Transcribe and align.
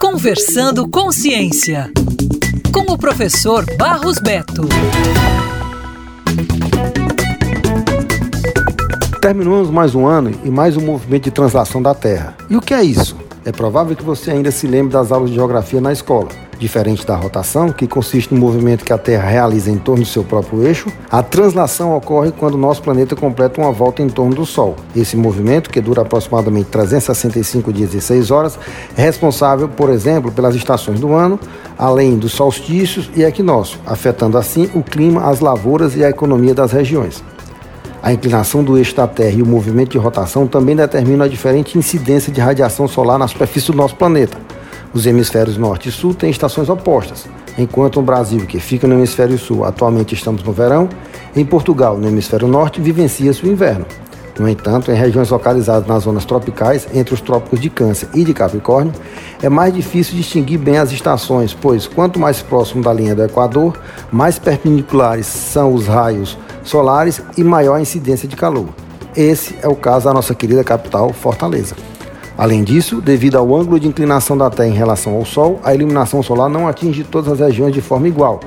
Conversando 0.00 0.88
com 0.88 1.10
Ciência, 1.10 1.90
com 2.72 2.92
o 2.92 2.98
professor 2.98 3.64
Barros 3.76 4.18
Beto. 4.18 4.68
Terminamos 9.20 9.70
mais 9.70 9.94
um 9.94 10.06
ano 10.06 10.32
e 10.44 10.50
mais 10.50 10.76
um 10.76 10.80
movimento 10.80 11.24
de 11.24 11.30
translação 11.30 11.82
da 11.82 11.94
Terra. 11.94 12.36
E 12.48 12.56
o 12.56 12.60
que 12.60 12.74
é 12.74 12.82
isso? 12.82 13.16
É 13.48 13.52
provável 13.52 13.96
que 13.96 14.04
você 14.04 14.30
ainda 14.30 14.50
se 14.50 14.66
lembre 14.66 14.92
das 14.92 15.10
aulas 15.10 15.30
de 15.30 15.36
geografia 15.36 15.80
na 15.80 15.90
escola. 15.90 16.28
Diferente 16.58 17.06
da 17.06 17.16
rotação, 17.16 17.72
que 17.72 17.86
consiste 17.86 18.34
no 18.34 18.38
movimento 18.38 18.84
que 18.84 18.92
a 18.92 18.98
Terra 18.98 19.26
realiza 19.26 19.70
em 19.70 19.78
torno 19.78 20.04
do 20.04 20.06
seu 20.06 20.22
próprio 20.22 20.66
eixo, 20.66 20.92
a 21.10 21.22
translação 21.22 21.96
ocorre 21.96 22.30
quando 22.30 22.56
o 22.56 22.58
nosso 22.58 22.82
planeta 22.82 23.16
completa 23.16 23.58
uma 23.58 23.72
volta 23.72 24.02
em 24.02 24.08
torno 24.10 24.34
do 24.34 24.44
Sol. 24.44 24.76
Esse 24.94 25.16
movimento, 25.16 25.70
que 25.70 25.80
dura 25.80 26.02
aproximadamente 26.02 26.66
365 26.66 27.72
dias 27.72 27.94
e 27.94 28.02
6 28.02 28.30
horas, 28.30 28.58
é 28.94 29.00
responsável, 29.00 29.66
por 29.66 29.88
exemplo, 29.88 30.30
pelas 30.30 30.54
estações 30.54 31.00
do 31.00 31.14
ano, 31.14 31.40
além 31.78 32.18
dos 32.18 32.32
solstícios 32.32 33.10
e 33.16 33.22
equinócios, 33.22 33.80
afetando 33.86 34.36
assim 34.36 34.68
o 34.74 34.82
clima, 34.82 35.24
as 35.26 35.40
lavouras 35.40 35.96
e 35.96 36.04
a 36.04 36.10
economia 36.10 36.52
das 36.52 36.70
regiões. 36.70 37.24
A 38.02 38.12
inclinação 38.12 38.62
do 38.62 38.78
eixo 38.78 38.94
da 38.94 39.06
Terra 39.06 39.36
e 39.36 39.42
o 39.42 39.46
movimento 39.46 39.90
de 39.90 39.98
rotação 39.98 40.46
também 40.46 40.76
determinam 40.76 41.24
a 41.24 41.28
diferente 41.28 41.76
incidência 41.76 42.32
de 42.32 42.40
radiação 42.40 42.86
solar 42.86 43.18
na 43.18 43.26
superfície 43.26 43.72
do 43.72 43.76
nosso 43.76 43.96
planeta. 43.96 44.38
Os 44.94 45.04
hemisférios 45.04 45.56
norte 45.56 45.88
e 45.88 45.92
sul 45.92 46.14
têm 46.14 46.30
estações 46.30 46.68
opostas. 46.68 47.26
Enquanto 47.58 47.96
no 47.96 48.02
Brasil, 48.02 48.46
que 48.46 48.60
fica 48.60 48.86
no 48.86 48.94
hemisfério 48.94 49.36
sul, 49.36 49.64
atualmente 49.64 50.14
estamos 50.14 50.44
no 50.44 50.52
verão, 50.52 50.88
em 51.34 51.44
Portugal, 51.44 51.98
no 51.98 52.06
hemisfério 52.06 52.46
norte, 52.46 52.80
vivencia-se 52.80 53.44
o 53.44 53.50
inverno. 53.50 53.84
No 54.38 54.48
entanto, 54.48 54.92
em 54.92 54.94
regiões 54.94 55.30
localizadas 55.30 55.88
nas 55.88 56.04
zonas 56.04 56.24
tropicais, 56.24 56.86
entre 56.94 57.12
os 57.12 57.20
trópicos 57.20 57.60
de 57.60 57.68
Câncer 57.68 58.08
e 58.14 58.22
de 58.22 58.32
Capricórnio, 58.32 58.92
é 59.42 59.48
mais 59.48 59.74
difícil 59.74 60.16
distinguir 60.16 60.58
bem 60.58 60.78
as 60.78 60.92
estações, 60.92 61.52
pois 61.52 61.88
quanto 61.88 62.20
mais 62.20 62.40
próximo 62.40 62.82
da 62.82 62.92
linha 62.92 63.16
do 63.16 63.24
Equador, 63.24 63.76
mais 64.12 64.38
perpendiculares 64.38 65.26
são 65.26 65.74
os 65.74 65.88
raios 65.88 66.38
solares 66.62 67.20
e 67.36 67.42
maior 67.42 67.74
a 67.74 67.80
incidência 67.80 68.28
de 68.28 68.36
calor. 68.36 68.68
Esse 69.16 69.56
é 69.60 69.66
o 69.66 69.74
caso 69.74 70.04
da 70.04 70.14
nossa 70.14 70.34
querida 70.34 70.62
capital, 70.62 71.12
Fortaleza. 71.12 71.74
Além 72.36 72.62
disso, 72.62 73.00
devido 73.00 73.36
ao 73.36 73.56
ângulo 73.56 73.80
de 73.80 73.88
inclinação 73.88 74.38
da 74.38 74.48
Terra 74.48 74.68
em 74.68 74.74
relação 74.74 75.16
ao 75.16 75.24
Sol, 75.24 75.58
a 75.64 75.74
iluminação 75.74 76.22
solar 76.22 76.48
não 76.48 76.68
atinge 76.68 77.02
todas 77.02 77.32
as 77.32 77.40
regiões 77.40 77.74
de 77.74 77.80
forma 77.80 78.06
igual. 78.06 78.38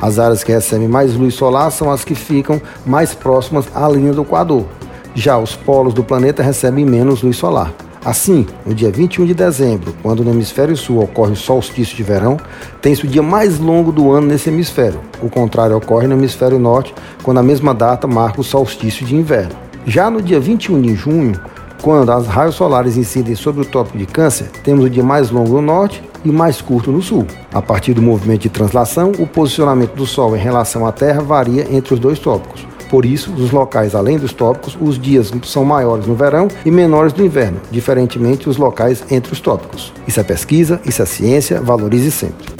As 0.00 0.20
áreas 0.20 0.44
que 0.44 0.52
recebem 0.52 0.86
mais 0.86 1.16
luz 1.16 1.34
solar 1.34 1.72
são 1.72 1.90
as 1.90 2.04
que 2.04 2.14
ficam 2.14 2.62
mais 2.86 3.12
próximas 3.12 3.66
à 3.74 3.88
linha 3.88 4.12
do 4.12 4.22
Equador. 4.22 4.66
Já 5.14 5.38
os 5.38 5.56
polos 5.56 5.92
do 5.92 6.04
planeta 6.04 6.42
recebem 6.42 6.84
menos 6.84 7.22
luz 7.22 7.36
solar. 7.36 7.72
Assim, 8.02 8.46
no 8.64 8.74
dia 8.74 8.90
21 8.90 9.26
de 9.26 9.34
dezembro, 9.34 9.94
quando 10.02 10.24
no 10.24 10.30
hemisfério 10.30 10.74
sul 10.74 11.02
ocorre 11.02 11.32
o 11.32 11.36
solstício 11.36 11.94
de 11.94 12.02
verão, 12.02 12.38
tem-se 12.80 13.04
o 13.04 13.08
dia 13.08 13.22
mais 13.22 13.58
longo 13.58 13.92
do 13.92 14.10
ano 14.10 14.26
nesse 14.26 14.48
hemisfério. 14.48 15.00
O 15.20 15.28
contrário 15.28 15.76
ocorre 15.76 16.06
no 16.06 16.14
hemisfério 16.14 16.58
norte, 16.58 16.94
quando 17.22 17.38
a 17.38 17.42
mesma 17.42 17.74
data 17.74 18.06
marca 18.06 18.40
o 18.40 18.44
solstício 18.44 19.04
de 19.04 19.14
inverno. 19.14 19.52
Já 19.84 20.08
no 20.08 20.22
dia 20.22 20.40
21 20.40 20.80
de 20.80 20.94
junho, 20.94 21.38
quando 21.82 22.10
as 22.10 22.26
raios 22.26 22.54
solares 22.54 22.96
incidem 22.96 23.34
sobre 23.34 23.62
o 23.62 23.66
tópico 23.66 23.98
de 23.98 24.06
Câncer, 24.06 24.50
temos 24.62 24.84
o 24.84 24.90
dia 24.90 25.04
mais 25.04 25.30
longo 25.30 25.52
no 25.52 25.62
norte 25.62 26.02
e 26.24 26.30
mais 26.30 26.60
curto 26.62 26.90
no 26.90 27.02
sul. 27.02 27.26
A 27.52 27.60
partir 27.60 27.92
do 27.92 28.00
movimento 28.00 28.42
de 28.42 28.48
translação, 28.48 29.12
o 29.18 29.26
posicionamento 29.26 29.94
do 29.94 30.06
Sol 30.06 30.36
em 30.36 30.40
relação 30.40 30.86
à 30.86 30.92
Terra 30.92 31.22
varia 31.22 31.66
entre 31.70 31.94
os 31.94 32.00
dois 32.00 32.18
tópicos. 32.18 32.69
Por 32.90 33.06
isso, 33.06 33.30
nos 33.30 33.52
locais 33.52 33.94
além 33.94 34.18
dos 34.18 34.32
tópicos, 34.32 34.76
os 34.80 34.98
dias 34.98 35.32
são 35.44 35.64
maiores 35.64 36.06
no 36.06 36.14
verão 36.14 36.48
e 36.64 36.70
menores 36.72 37.14
no 37.14 37.24
inverno, 37.24 37.60
diferentemente 37.70 38.46
dos 38.46 38.56
locais 38.56 39.04
entre 39.10 39.32
os 39.32 39.40
tópicos. 39.40 39.92
Isso 40.08 40.18
é 40.18 40.24
pesquisa, 40.24 40.80
isso 40.84 41.00
é 41.00 41.06
ciência, 41.06 41.60
valorize 41.60 42.10
sempre. 42.10 42.59